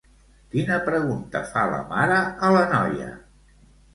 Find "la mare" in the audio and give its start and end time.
1.73-2.17